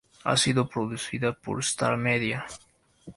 Ha 0.23 0.35
sido 0.35 0.67
producida 0.67 1.31
por 1.31 1.59
Star 1.59 1.95
Media. 1.95 2.47